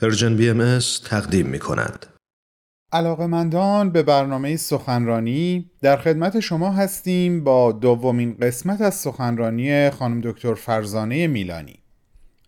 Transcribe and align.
Persian 0.00 0.36
BM 0.36 0.78
تقدیم 1.04 1.46
می 1.46 1.58
کند. 1.58 2.06
علاقمندان 2.92 3.90
به 3.90 4.02
برنامه 4.02 4.56
سخنرانی 4.56 5.70
در 5.82 5.96
خدمت 5.96 6.40
شما 6.40 6.70
هستیم 6.70 7.44
با 7.44 7.72
دومین 7.72 8.36
قسمت 8.40 8.80
از 8.80 8.94
سخنرانی 8.94 9.90
خانم 9.90 10.20
دکتر 10.20 10.54
فرزانه 10.54 11.26
میلانی 11.26 11.78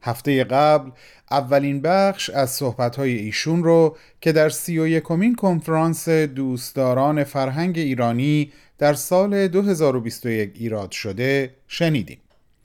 هفته 0.02 0.44
قبل 0.44 0.90
اولین 1.30 1.82
بخش 1.82 2.30
از 2.30 2.50
صحبتهای 2.50 3.16
ایشون 3.16 3.64
رو 3.64 3.96
که 4.20 4.32
در 4.32 4.48
سی 4.48 4.78
و 4.78 4.86
یکمین 4.86 5.34
کنفرانس 5.34 6.08
دوستداران 6.08 7.24
فرهنگ 7.24 7.78
ایرانی 7.78 8.52
در 8.78 8.94
سال 8.94 9.48
2021 9.48 10.52
ایراد 10.54 10.90
شده 10.90 11.54
شنیدیم 11.68 12.21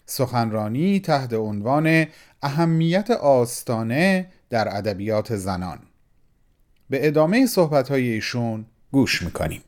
سخنرانی 0.10 1.00
تحت 1.00 1.34
عنوان 1.34 2.05
اهمیت 2.42 3.12
آستانه 3.12 4.28
در 4.50 4.78
ادبیات 4.78 5.36
زنان. 5.36 5.80
به 6.89 7.07
ادامه 7.07 7.46
صحبت 7.46 7.92
ایشون 7.92 8.65
گوش 8.92 9.24
می‌کنیم. 9.24 9.62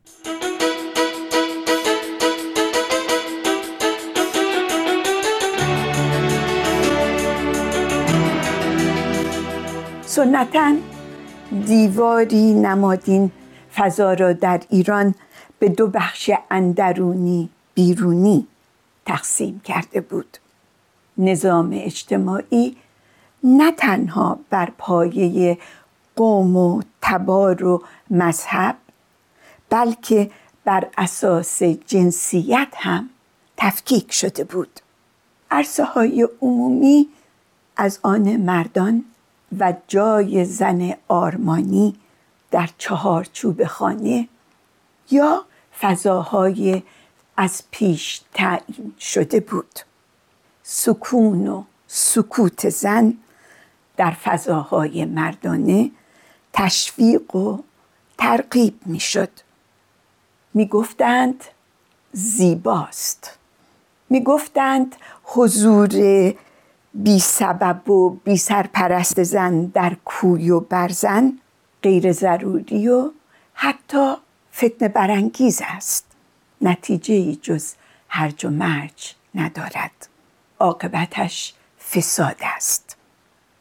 سنتا 10.05 10.75
دیواری 11.65 12.53
نمادین 12.53 13.31
فضا 13.75 14.13
را 14.13 14.33
در 14.33 14.61
ایران 14.69 15.15
به 15.59 15.69
دو 15.69 15.87
بخش 15.87 16.31
اندرونی 16.51 17.49
بیرونی 17.73 18.47
تقسیم 19.09 19.59
کرده 19.59 20.01
بود. 20.01 20.37
نظام 21.17 21.69
اجتماعی 21.73 22.77
نه 23.43 23.71
تنها 23.71 24.39
بر 24.49 24.71
پایه 24.77 25.57
قوم 26.15 26.57
و 26.57 26.81
تبار 27.01 27.63
و 27.63 27.83
مذهب 28.09 28.75
بلکه 29.69 30.31
بر 30.63 30.87
اساس 30.97 31.63
جنسیت 31.63 32.67
هم 32.75 33.09
تفکیک 33.57 34.11
شده 34.11 34.43
بود. 34.43 34.79
عرصه 35.51 35.83
های 35.83 36.27
عمومی 36.41 37.07
از 37.77 37.99
آن 38.03 38.35
مردان 38.35 39.05
و 39.59 39.73
جای 39.87 40.45
زن 40.45 40.93
آرمانی 41.07 41.95
در 42.51 42.69
چهارچوب 42.77 43.65
خانه 43.65 44.27
یا 45.11 45.45
فضاهای 45.81 46.83
از 47.41 47.63
پیش 47.71 48.21
تعیین 48.33 48.93
شده 48.99 49.39
بود. 49.39 49.79
سکون 50.63 51.47
و 51.47 51.63
سکوت 51.87 52.69
زن 52.69 53.13
در 53.97 54.11
فضاهای 54.11 55.05
مردانه 55.05 55.91
تشویق 56.53 57.35
و 57.35 57.59
ترغیب 58.17 58.79
می‌شد. 58.85 59.29
می‌گفتند 60.53 61.43
زیباست. 62.11 63.37
می‌گفتند 64.09 64.95
حضور 65.23 65.89
بی 66.93 67.19
سبب 67.19 67.89
و 67.89 68.09
بی 68.09 68.37
سرپرست 68.37 69.23
زن 69.23 69.65
در 69.65 69.95
کوی 70.05 70.49
و 70.49 70.59
برزن 70.59 71.33
غیر 71.83 72.11
ضروری 72.11 72.87
و 72.87 73.11
حتی 73.53 74.13
فتنه 74.55 74.87
برانگیز 74.87 75.61
است. 75.65 76.08
نتیجه 76.61 77.35
جز 77.35 77.73
هرج 78.09 78.45
و 78.45 78.49
مرج 78.49 79.15
ندارد. 79.35 80.07
عاقبتش 80.59 81.53
فساد 81.91 82.37
است. 82.55 82.97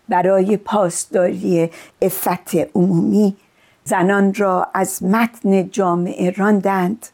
برای 0.09 0.57
پاسداری 0.57 1.71
افت 2.03 2.55
عمومی 2.75 3.37
زنان 3.85 4.35
را 4.35 4.69
از 4.75 5.03
متن 5.03 5.71
جامعه 5.71 6.31
راندند 6.31 7.07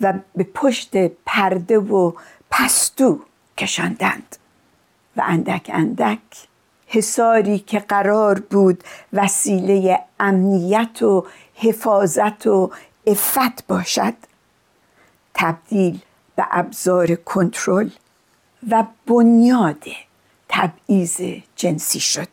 و 0.00 0.12
به 0.36 0.44
پشت 0.44 0.96
پرده 1.26 1.78
و 1.78 2.12
پستو 2.50 3.20
کشاندند 3.58 4.36
و 5.16 5.22
اندک 5.26 5.70
اندک 5.74 6.18
حساری 6.86 7.58
که 7.58 7.78
قرار 7.78 8.40
بود 8.40 8.84
وسیله 9.12 10.00
امنیت 10.20 11.02
و 11.02 11.26
حفاظت 11.54 12.46
و 12.46 12.70
افت 13.06 13.66
باشد 13.66 14.14
تبدیل 15.34 16.00
به 16.36 16.46
ابزار 16.50 17.14
کنترل 17.14 17.90
و 18.70 18.84
بنیاد 19.06 19.84
تبعیض 20.48 21.20
جنسی 21.56 22.00
شد. 22.00 22.28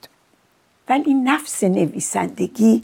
ولی 0.89 1.13
نفس 1.13 1.63
نویسندگی 1.63 2.84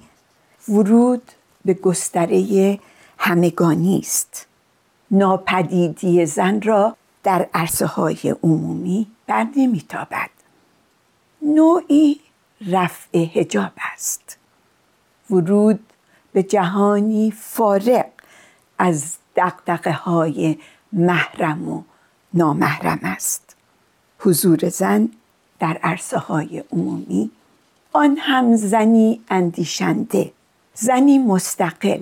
ورود 0.69 1.31
به 1.65 1.73
گستره 1.73 2.79
همگانی 3.17 3.99
است. 3.99 4.47
ناپدیدی 5.11 6.25
زن 6.25 6.61
را 6.61 6.95
در 7.23 7.49
عرصه 7.53 7.85
های 7.85 8.35
عمومی 8.43 9.07
بر 9.27 9.47
نمیتابد. 9.55 10.29
نوعی 11.41 12.19
رفع 12.67 13.19
هجاب 13.19 13.71
است. 13.93 14.37
ورود 15.29 15.79
به 16.33 16.43
جهانی 16.43 17.31
فارغ 17.31 18.05
از 18.77 19.17
دقدقه 19.37 19.91
های 19.91 20.57
محرم 20.93 21.69
و 21.69 21.83
نامحرم 22.33 22.99
است. 23.03 23.55
حضور 24.19 24.69
زن 24.69 25.09
در 25.59 25.79
عرصه 25.83 26.17
های 26.17 26.63
عمومی 26.71 27.31
آن 27.93 28.17
هم 28.19 28.55
زنی 28.55 29.21
اندیشنده 29.29 30.31
زنی 30.73 31.17
مستقل 31.17 32.01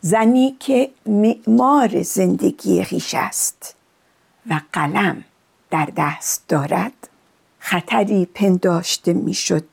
زنی 0.00 0.56
که 0.60 0.90
معمار 1.06 2.02
زندگی 2.02 2.84
خیش 2.84 3.14
است 3.14 3.74
و 4.50 4.60
قلم 4.72 5.24
در 5.70 5.88
دست 5.96 6.48
دارد. 6.48 6.92
خطری 7.58 8.26
پنداشته 8.26 9.12
می‌شد 9.12 9.64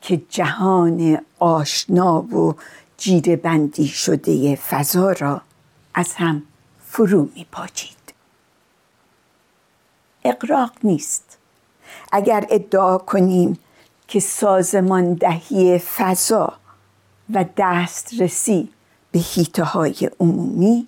که 0.00 0.22
جهان 0.28 1.18
آشنا 1.38 2.22
و 2.22 2.56
جیره 2.96 3.36
بندی 3.36 3.88
شده 3.88 4.56
فضا 4.56 5.12
را 5.12 5.42
از 5.94 6.14
هم 6.14 6.42
فرو 6.80 7.28
می 7.34 7.46
پاچید. 7.52 8.14
اقراق 10.24 10.72
نیست. 10.84 11.38
اگر 12.12 12.46
ادعا 12.50 12.98
کنیم 12.98 13.58
که 14.08 14.20
سازماندهی 14.20 15.78
فضا 15.78 16.52
و 17.34 17.44
دسترسی 17.56 18.68
به 19.12 19.18
هیته 19.18 19.64
های 19.64 20.10
عمومی 20.20 20.86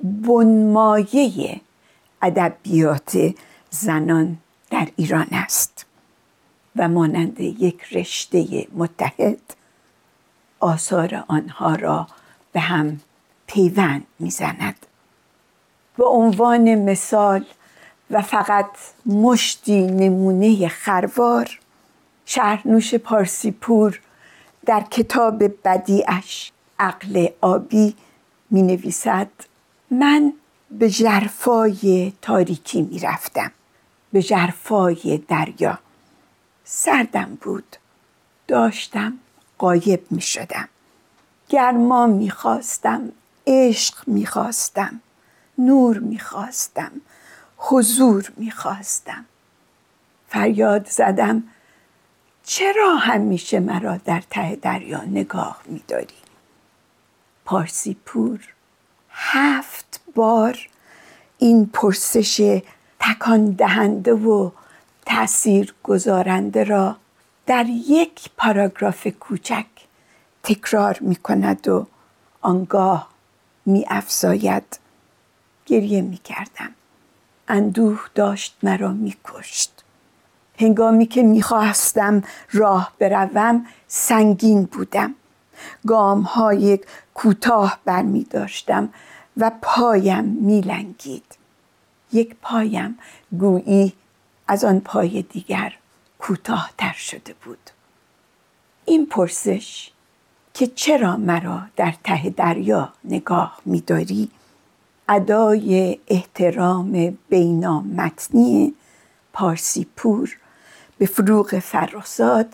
بنمایه 0.00 1.60
ادبیات 2.22 3.34
زنان 3.70 4.38
در 4.70 4.88
ایران 4.96 5.26
است 5.32 5.86
و 6.76 6.88
مانند 6.88 7.40
یک 7.40 7.82
رشته 7.92 8.66
متحد 8.74 9.38
آثار 10.60 11.24
آنها 11.28 11.74
را 11.74 12.06
به 12.52 12.60
هم 12.60 13.00
پیوند 13.46 14.06
می‌زند. 14.18 14.86
به 15.96 16.04
عنوان 16.04 16.74
مثال 16.74 17.44
و 18.10 18.22
فقط 18.22 18.70
مشتی 19.06 19.82
نمونه 19.82 20.68
خروار 20.68 21.58
شهرنوش 22.26 22.94
پارسیپور 22.94 24.00
در 24.66 24.80
کتاب 24.80 25.42
بدیعش 25.68 26.52
عقل 26.78 27.28
آبی 27.40 27.94
می 28.50 28.62
نویسد 28.62 29.28
من 29.90 30.32
به 30.70 30.90
جرفای 30.90 32.12
تاریکی 32.22 32.82
می 32.82 32.98
رفتم 32.98 33.52
به 34.12 34.22
جرفای 34.22 35.22
دریا. 35.28 35.78
سردم 36.64 37.38
بود. 37.40 37.76
داشتم 38.48 39.18
قایب 39.58 40.02
می 40.10 40.20
شدم 40.20 40.68
گرما 41.48 42.06
می 42.06 42.30
خواستم 42.30 43.12
عشق 43.46 44.08
می 44.08 44.26
خواستم 44.26 45.00
نور 45.58 45.98
می 45.98 46.18
خواستم 46.18 46.92
حضور 47.56 48.32
می‌خواستم. 48.36 49.24
فریاد 50.28 50.86
زدم 50.88 51.42
چرا 52.44 52.96
همیشه 52.96 53.60
مرا 53.60 53.96
در 53.96 54.22
ته 54.30 54.56
دریا 54.56 55.04
نگاه 55.04 55.60
میداری؟ 55.66 56.14
پارسی 57.44 57.96
پور 58.06 58.40
هفت 59.10 60.00
بار 60.14 60.68
این 61.38 61.66
پرسش 61.66 62.62
تکان 63.00 63.50
دهنده 63.50 64.12
و 64.12 64.50
تأثیر 65.06 65.74
گذارنده 65.82 66.64
را 66.64 66.96
در 67.46 67.66
یک 67.68 68.30
پاراگراف 68.36 69.06
کوچک 69.06 69.66
تکرار 70.42 70.98
می 71.00 71.16
کند 71.16 71.68
و 71.68 71.86
آنگاه 72.40 73.13
می 73.66 73.84
افزاید 73.88 74.78
گریه 75.66 76.02
می 76.02 76.16
کردم 76.16 76.70
اندوه 77.48 78.00
داشت 78.14 78.56
مرا 78.62 78.92
میکشت. 78.92 79.84
هنگامی 80.58 81.06
که 81.06 81.22
می‌خواستم 81.22 82.22
راه 82.52 82.92
بروم 82.98 83.66
سنگین 83.88 84.64
بودم. 84.64 85.14
گام 85.86 86.20
های 86.20 86.78
کوتاه 87.14 87.78
بر 87.84 88.02
می 88.02 88.24
داشتم 88.24 88.88
و 89.36 89.50
پایم 89.62 90.24
میلنگید. 90.24 91.36
یک 92.12 92.36
پایم 92.42 92.98
گویی 93.38 93.92
از 94.48 94.64
آن 94.64 94.80
پای 94.80 95.22
دیگر 95.22 95.74
کوتاهتر 96.18 96.92
شده 96.92 97.34
بود. 97.44 97.70
این 98.84 99.06
پرسش 99.06 99.90
که 100.54 100.66
چرا 100.66 101.16
مرا 101.16 101.62
در 101.76 101.94
ته 102.04 102.30
دریا 102.30 102.92
نگاه 103.04 103.60
میداری؟ 103.64 104.30
ادای 105.08 105.98
احترام 106.08 107.18
بینامتنی 107.28 108.74
پارسی 109.32 109.86
پور 109.96 110.36
به 110.98 111.06
فروغ 111.06 111.58
فرخزاد 111.58 112.46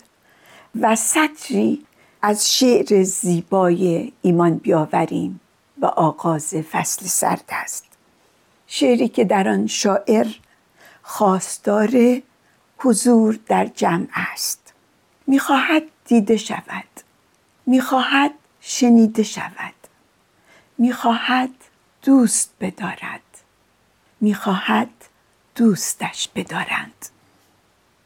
و 0.81 0.97
سطری 0.97 1.87
از 2.23 2.53
شعر 2.55 3.03
زیبای 3.03 4.13
ایمان 4.23 4.57
بیاوریم 4.57 5.41
و 5.81 5.87
آغاز 5.87 6.55
فصل 6.55 7.07
سرد 7.07 7.45
است. 7.51 7.85
شعری 8.67 9.09
که 9.09 9.25
در 9.25 9.49
آن 9.49 9.67
شاعر 9.67 10.27
خواستار 11.03 12.21
حضور 12.79 13.39
در 13.47 13.67
جمع 13.67 14.09
است. 14.15 14.73
می‌خواهد 15.27 15.83
دیده 16.05 16.37
شود. 16.37 17.10
می‌خواهد 17.71 18.31
شنیده 18.61 19.23
شود. 19.23 19.75
می‌خواهد 20.79 21.51
دوست 22.03 22.51
بدارد. 22.61 23.21
می‌خواهد 24.21 24.89
دوستش 25.55 26.29
بدارند. 26.35 27.07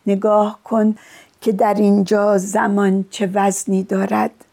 نگاه 0.06 0.58
کن 0.64 0.96
که 1.40 1.52
در 1.52 1.74
اینجا 1.74 2.38
زمان 2.38 3.04
چه 3.10 3.30
وزنی 3.34 3.82
دارد 3.82 4.44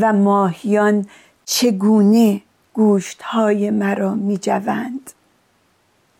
و 0.00 0.12
ماهیان 0.12 1.06
چگونه 1.44 2.40
گوشت 2.74 3.22
های 3.22 3.70
مرا 3.70 4.14
می 4.14 4.38
جوند 4.38 5.10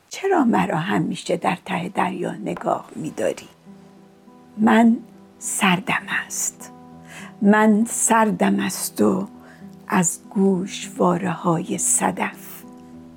چرا 0.08 0.44
مرا 0.44 0.78
همیشه 0.78 1.36
در 1.36 1.58
ته 1.64 1.88
دریا 1.88 2.32
نگاه 2.32 2.90
می 2.96 3.10
داری؟ 3.10 3.48
من 4.58 4.96
سردم 5.38 6.02
است. 6.26 6.72
من 7.42 7.84
سردم 7.88 8.60
است 8.60 9.00
و 9.00 9.28
از 9.88 10.18
گوشواره 10.30 11.30
های 11.30 11.78
صدف 11.78 12.62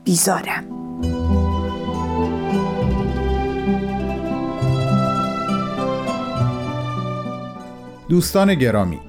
بیزارم. 0.04 0.64
دوستان 8.10 8.56
گرامی 8.56 9.00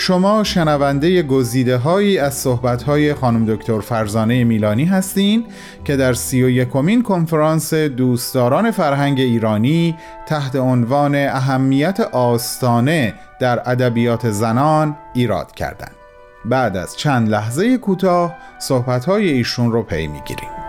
شما 0.00 0.44
شنونده 0.44 1.22
گزیده 1.22 1.76
هایی 1.76 2.18
از 2.18 2.34
صحبت 2.34 2.82
های 2.82 3.14
خانم 3.14 3.54
دکتر 3.54 3.80
فرزانه 3.80 4.44
میلانی 4.44 4.84
هستین 4.84 5.46
که 5.84 5.96
در 5.96 6.12
سی 6.12 6.42
و 6.42 6.48
یکمین 6.48 7.02
کنفرانس 7.02 7.74
دوستداران 7.74 8.70
فرهنگ 8.70 9.20
ایرانی 9.20 9.96
تحت 10.26 10.56
عنوان 10.56 11.14
اهمیت 11.14 12.00
آستانه 12.00 13.14
در 13.40 13.70
ادبیات 13.70 14.30
زنان 14.30 14.96
ایراد 15.14 15.52
کردند. 15.52 15.94
بعد 16.44 16.76
از 16.76 16.96
چند 16.96 17.28
لحظه 17.28 17.78
کوتاه 17.78 18.34
صحبت 18.58 19.04
های 19.04 19.28
ایشون 19.28 19.72
رو 19.72 19.82
پی 19.82 20.06
می‌گیریم. 20.06 20.67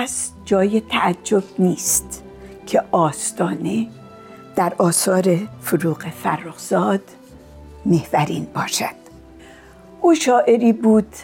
پس 0.00 0.30
جای 0.44 0.80
تعجب 0.80 1.42
نیست 1.58 2.22
که 2.66 2.82
آستانه 2.90 3.88
در 4.56 4.72
آثار 4.78 5.38
فروغ 5.62 6.08
فرخزاد 6.08 7.02
محورین 7.86 8.44
باشد. 8.54 8.94
او 10.00 10.14
شاعری 10.14 10.72
بود 10.72 11.16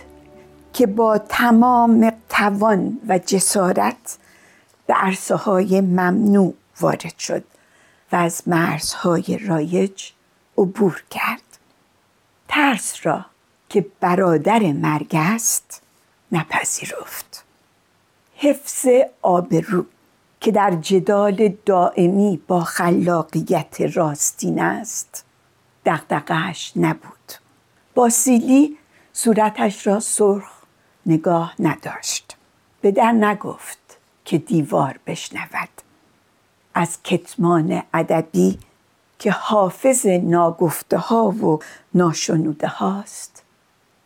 که 0.72 0.86
با 0.86 1.18
تمام 1.18 2.12
توان 2.28 2.98
و 3.08 3.18
جسارت 3.18 4.18
به 4.86 4.94
عرصه 4.94 5.80
ممنوع 5.80 6.54
وارد 6.80 7.18
شد 7.18 7.44
و 8.12 8.16
از 8.16 8.42
مرزهای 8.46 9.38
رایج 9.38 10.10
عبور 10.58 11.02
کرد. 11.10 11.58
ترس 12.48 13.06
را 13.06 13.24
که 13.68 13.86
برادر 14.00 14.72
مرگ 14.72 15.10
است 15.12 15.82
نپذیرفت. 16.32 17.45
حفظ 18.38 18.86
آبرو 19.22 19.84
که 20.40 20.52
در 20.52 20.70
جدال 20.70 21.54
دائمی 21.66 22.40
با 22.46 22.60
خلاقیت 22.60 23.80
راستین 23.80 24.60
است. 24.60 25.24
دقدقهش 25.86 26.72
نبود. 26.76 27.32
با 27.94 28.08
سیلی 28.08 28.76
صورتش 29.12 29.86
را 29.86 30.00
سرخ 30.00 30.50
نگاه 31.06 31.54
نداشت. 31.58 32.36
به 32.80 32.90
در 32.90 33.12
نگفت 33.12 33.98
که 34.24 34.38
دیوار 34.38 35.00
بشنود. 35.06 35.68
از 36.74 37.02
کتمان 37.02 37.82
ادبی 37.94 38.58
که 39.18 39.30
حافظ 39.30 40.06
ناگفته 40.06 40.98
ها 40.98 41.28
و 41.28 41.58
ناشنوده 41.94 42.68
هاست 42.68 43.42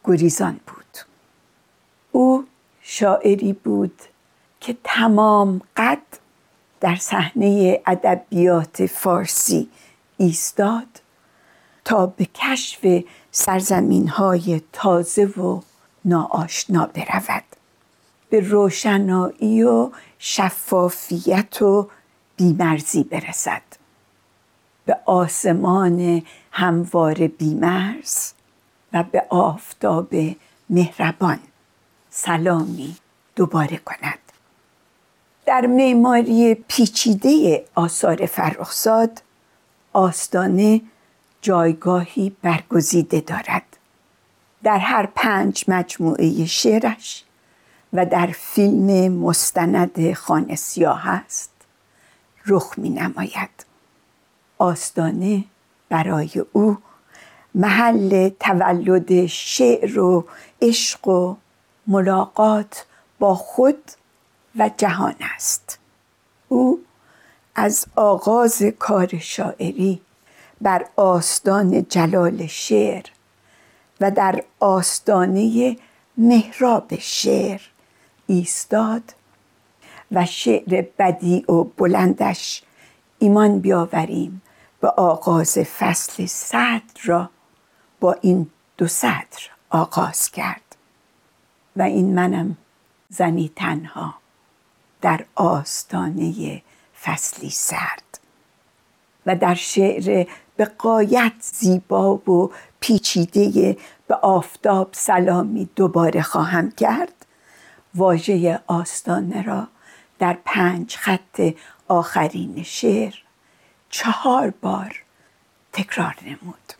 گریزان 0.04 0.60
بود. 0.66 0.98
او 2.12 2.44
شاعری 2.82 3.52
بود 3.52 4.02
که 4.60 4.76
تمام 4.84 5.60
قد 5.76 6.02
در 6.80 6.96
صحنه 6.96 7.80
ادبیات 7.86 8.86
فارسی 8.86 9.68
ایستاد 10.16 11.00
تا 11.84 12.06
به 12.06 12.24
کشف 12.24 13.04
سرزمین 13.30 14.08
های 14.08 14.62
تازه 14.72 15.24
و 15.24 15.60
ناآشنا 16.04 16.86
برود. 16.86 17.44
به 18.30 18.40
روشنایی 18.40 19.62
و 19.62 19.90
شفافیت 20.18 21.62
و 21.62 21.88
بیمرزی 22.36 23.04
برسد. 23.04 23.62
به 24.84 24.98
آسمان 25.06 26.22
هموار 26.52 27.26
بیمرز 27.26 28.32
و 28.92 29.02
به 29.02 29.26
آفتاب 29.28 30.14
مهربان 30.70 31.38
سلامی 32.10 32.96
دوباره 33.36 33.76
کند. 33.76 34.19
در 35.50 35.66
معماری 35.66 36.54
پیچیده 36.54 37.64
آثار 37.74 38.26
فرخزاد 38.26 39.22
آستانه 39.92 40.80
جایگاهی 41.42 42.36
برگزیده 42.42 43.20
دارد. 43.20 43.62
در 44.62 44.78
هر 44.78 45.08
پنج 45.14 45.64
مجموعه 45.68 46.46
شعرش 46.46 47.24
و 47.92 48.06
در 48.06 48.26
فیلم 48.26 49.12
مستند 49.12 50.12
خانه 50.12 50.56
سیاه 50.56 51.08
است 51.08 51.50
رخ 52.46 52.74
می 52.76 52.90
نماید 52.90 53.66
آستانه 54.58 55.44
برای 55.88 56.44
او 56.52 56.78
محل 57.54 58.28
تولد 58.28 59.26
شعر 59.26 59.98
و 59.98 60.26
عشق 60.62 61.08
و 61.08 61.36
ملاقات 61.86 62.86
با 63.18 63.34
خود 63.34 63.90
و 64.56 64.70
جهان 64.76 65.14
است. 65.34 65.78
او 66.48 66.80
از 67.54 67.86
آغاز 67.96 68.62
کار 68.78 69.18
شاعری 69.18 70.00
بر 70.60 70.86
آستان 70.96 71.86
جلال 71.88 72.46
شعر 72.46 73.04
و 74.00 74.10
در 74.10 74.44
آستانه 74.60 75.76
محراب 76.16 76.94
شعر 76.98 77.60
ایستاد 78.26 79.02
و 80.12 80.26
شعر 80.26 80.84
بدی 80.98 81.44
و 81.48 81.64
بلندش 81.64 82.62
ایمان 83.18 83.58
بیاوریم 83.58 84.42
به 84.80 84.88
آغاز 84.88 85.58
فصل 85.58 86.26
صدر 86.26 87.00
را 87.04 87.30
با 88.00 88.12
این 88.12 88.50
دو 88.76 88.86
صدر 88.86 89.40
آغاز 89.70 90.30
کرد. 90.30 90.76
و 91.76 91.82
این 91.82 92.14
منم 92.14 92.56
زنی 93.08 93.52
تنها. 93.56 94.19
در 95.00 95.24
آستانه 95.34 96.62
فصلی 97.02 97.50
سرد 97.50 98.20
و 99.26 99.36
در 99.36 99.54
شعر 99.54 100.26
به 100.56 100.64
قایت 100.64 101.32
زیبا 101.40 102.14
و 102.14 102.50
پیچیده 102.80 103.76
به 104.06 104.14
آفتاب 104.14 104.88
سلامی 104.92 105.68
دوباره 105.76 106.22
خواهم 106.22 106.70
کرد. 106.70 107.26
واژه 107.94 108.60
آستانه 108.66 109.42
را 109.42 109.68
در 110.18 110.38
پنج 110.44 110.96
خط 110.96 111.52
آخرین 111.88 112.62
شعر 112.62 113.14
چهار 113.90 114.50
بار 114.50 115.02
تکرار 115.72 116.16
نمود. 116.26 116.72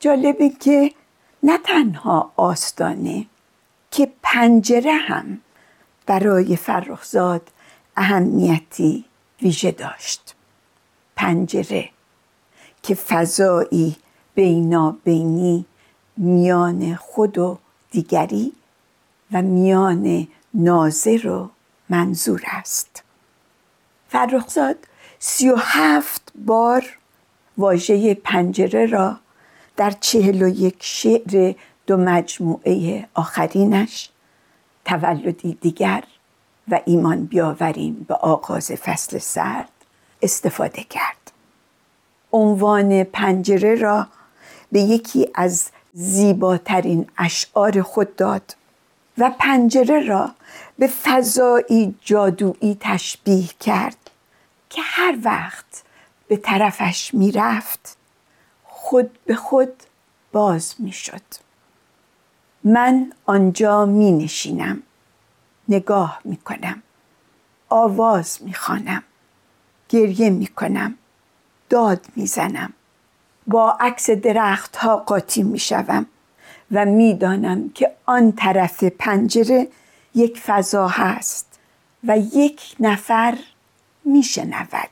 جالبه 0.00 0.48
که 0.48 0.92
نه 1.42 1.58
تنها 1.58 2.32
آستانه 2.36 3.26
که 3.90 4.12
پنجره 4.22 4.92
هم 4.92 5.40
برای 6.06 6.56
فرخزاد 6.56 7.48
اهمیتی 7.96 9.04
ویژه 9.42 9.70
داشت. 9.70 10.34
پنجره 11.16 11.90
که 12.82 12.94
فضایی 12.94 13.96
بینابینی 14.34 15.66
میان 16.16 16.94
خود 16.94 17.38
و 17.38 17.58
دیگری 17.90 18.52
و 19.32 19.42
میان 19.42 20.28
ناظر 20.54 21.26
و 21.26 21.50
منظور 21.88 22.42
است. 22.46 23.02
فرخزاد 24.08 24.76
سی 25.18 25.50
و 25.50 25.56
هفت 25.56 26.32
بار 26.44 26.98
واژه 27.58 28.14
پنجره 28.14 28.86
را 28.86 29.18
در 29.76 29.90
چهل 29.90 30.42
و 30.42 30.48
یک 30.48 30.76
شعر 30.80 31.54
دو 31.86 31.96
مجموعه 31.96 33.08
آخرینش 33.14 34.11
تولدی 34.84 35.58
دیگر 35.60 36.04
و 36.68 36.80
ایمان 36.84 37.24
بیاوریم 37.24 38.06
به 38.08 38.14
آغاز 38.14 38.72
فصل 38.72 39.18
سرد 39.18 39.68
استفاده 40.22 40.82
کرد. 40.82 41.32
عنوان 42.32 43.04
پنجره 43.04 43.74
را 43.74 44.06
به 44.72 44.80
یکی 44.80 45.28
از 45.34 45.70
زیباترین 45.92 47.06
اشعار 47.18 47.82
خود 47.82 48.16
داد 48.16 48.56
و 49.18 49.30
پنجره 49.38 50.06
را 50.06 50.30
به 50.78 50.86
فضایی 50.86 51.94
جادویی 52.00 52.76
تشبیه 52.80 53.48
کرد 53.60 54.10
که 54.70 54.82
هر 54.84 55.18
وقت 55.24 55.82
به 56.28 56.36
طرفش 56.36 57.14
می‌رفت 57.14 57.96
خود 58.64 59.18
به 59.26 59.34
خود 59.34 59.72
باز 60.32 60.74
می‌شد. 60.78 61.22
من 62.64 63.12
آنجا 63.26 63.86
می 63.86 64.12
نشینم 64.12 64.82
نگاه 65.68 66.20
می 66.24 66.36
کنم 66.36 66.82
آواز 67.68 68.38
می 68.42 68.54
خانم. 68.54 69.02
گریه 69.88 70.30
می 70.30 70.46
کنم 70.46 70.94
داد 71.70 72.06
می 72.16 72.26
زنم 72.26 72.72
با 73.46 73.76
عکس 73.80 74.10
درخت 74.10 74.76
ها 74.76 74.96
قاطی 74.96 75.42
می 75.42 75.58
شوم 75.58 76.06
و 76.72 76.84
می‌دانم 76.84 77.68
که 77.68 77.92
آن 78.06 78.32
طرف 78.32 78.84
پنجره 78.84 79.68
یک 80.14 80.40
فضا 80.40 80.88
هست 80.88 81.58
و 82.04 82.18
یک 82.18 82.76
نفر 82.80 83.38
میشنود. 84.04 84.90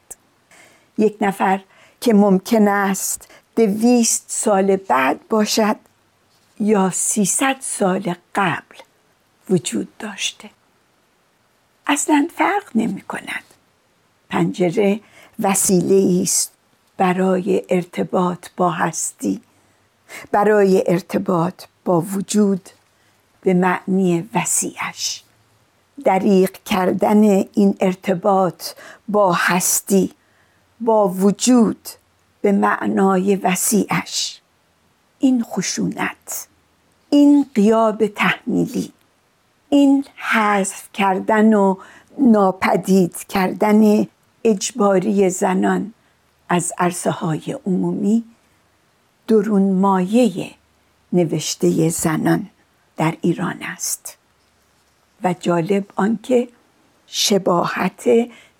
یک 0.99 1.17
نفر 1.21 1.61
که 2.01 2.15
ممکن 2.15 2.69
است 2.69 3.29
دویست 3.57 4.25
سال 4.29 4.77
بعد 4.77 5.29
باشد 5.29 5.77
یا 6.61 6.91
سیصد 6.91 7.57
سال 7.61 8.15
قبل 8.35 8.77
وجود 9.51 9.89
داشته. 9.99 10.51
اصلا 11.87 12.29
فرق 12.37 12.71
نمی 12.75 13.01
کند. 13.01 13.45
پنجره 14.31 15.01
وسیله 15.39 16.23
است 16.23 16.53
برای 16.97 17.63
ارتباط 17.69 18.47
با 18.57 18.71
هستی 18.71 19.41
برای 20.33 20.85
ارتباط 20.87 21.65
با 21.85 22.01
وجود 22.01 22.69
به 23.41 23.55
معنی 23.55 24.29
وسیعش. 24.35 25.23
دریق 26.05 26.53
کردن 26.65 27.23
این 27.53 27.77
ارتباط 27.81 28.65
با 29.09 29.33
هستی 29.33 30.13
با 30.81 31.09
وجود 31.09 31.89
به 32.43 32.53
معنای 32.53 33.37
وسیعش. 33.37 34.41
این 35.19 35.43
خشونت 35.43 36.49
این 37.11 37.47
قیاب 37.55 38.07
تحمیلی 38.07 38.93
این 39.69 40.05
حذف 40.17 40.89
کردن 40.95 41.55
و 41.55 41.77
ناپدید 42.19 43.27
کردن 43.29 44.07
اجباری 44.45 45.31
زنان 45.31 45.93
از 46.49 46.73
عرصه 46.79 47.11
های 47.11 47.59
عمومی 47.67 48.25
درون 49.29 49.73
مایه 49.73 50.51
نوشته 51.13 51.89
زنان 51.89 52.47
در 52.97 53.17
ایران 53.21 53.63
است. 53.63 54.17
و 55.25 55.35
جالب 55.41 55.85
آنکه 55.97 56.49
شباهت 57.07 58.09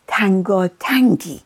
تنگاتنگی 0.07 1.41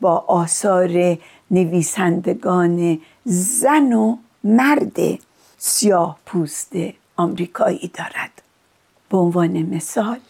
با 0.00 0.24
آثار 0.28 1.18
نویسندگان 1.50 3.00
زن 3.24 3.92
و 3.92 4.16
مرد 4.44 5.25
سیاه 5.58 6.18
پوست 6.26 6.72
آمریکایی 7.16 7.90
دارد. 7.94 8.42
به 9.08 9.16
عنوان 9.16 9.62
مثال 9.62 10.20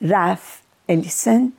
رف 0.00 0.58
الیسن 0.88 1.52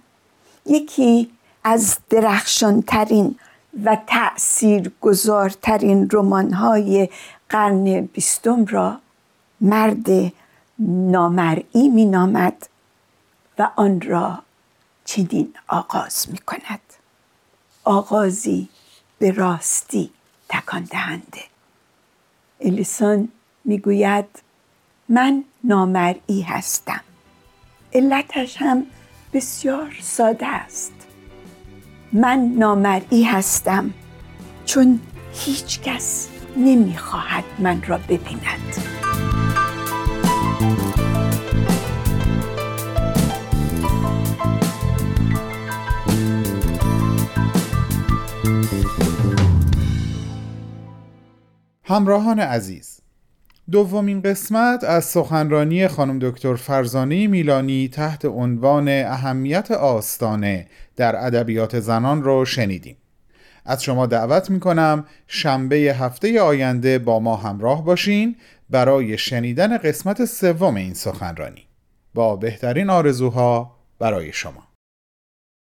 یکی 0.66 1.32
از 1.64 1.98
درخشانترین 2.10 3.40
و 3.84 3.98
تأثیر 4.08 4.92
گذارترین 5.02 6.10
رمانهای 6.12 7.10
قرن 7.50 8.02
بیستم 8.02 8.66
را 8.66 9.00
مرد 9.62 10.08
نامرئی 10.80 11.90
می 11.90 12.06
نامد 12.06 12.68
و 13.60 13.70
آن 13.76 14.02
را 14.02 14.44
چنین 15.06 15.54
آغاز 15.68 16.28
می 16.32 16.38
کند 16.38 16.80
آغازی 17.84 18.70
به 19.20 19.32
راستی 19.32 20.12
تکان 20.50 20.84
دهنده. 20.84 21.53
الیسون 22.64 23.30
می‌گوید 23.66 24.26
من 25.10 25.44
نامرئی 25.64 26.42
هستم. 26.42 27.02
علتش 27.94 28.56
هم 28.58 28.84
بسیار 29.34 29.96
ساده 30.02 30.48
است. 30.48 30.94
من 32.14 32.54
نامرئی 32.58 33.24
هستم 33.24 33.94
چون 34.66 35.00
هیچ 35.34 35.82
کس 35.82 36.28
نمی‌خواهد 36.58 37.44
من 37.60 37.84
را 37.84 37.98
ببیند. 37.98 39.13
همراهان 51.86 52.40
عزیز 52.40 53.00
دومین 53.72 54.22
قسمت 54.22 54.84
از 54.84 55.06
سخنرانی 55.06 55.88
خانم 55.88 56.20
دکتر 56.20 56.56
فرزانه 56.56 57.28
میلانی 57.28 57.88
تحت 57.88 58.26
عنوان 58.26 58.88
اهمیت 58.90 59.72
آستانه 59.72 60.68
در 60.96 61.26
ادبیات 61.26 61.80
زنان 61.80 62.24
رو 62.24 62.46
شنیدیم. 62.46 62.98
از 63.66 63.84
شما 63.84 64.06
دعوت 64.06 64.50
می 64.50 64.60
کنم 64.60 65.06
شنبه 65.28 65.76
هفته 65.76 66.42
آینده 66.42 67.00
با 67.00 67.20
ما 67.20 67.36
همراه 67.36 67.86
باشین 67.86 68.36
برای 68.70 69.18
شنیدن 69.18 69.78
قسمت 69.78 70.26
سوم 70.26 70.76
این 70.76 70.94
سخنرانی. 70.94 71.64
با 72.14 72.36
بهترین 72.36 72.90
آرزوها 72.90 73.76
برای 74.00 74.34
شما. 74.34 74.73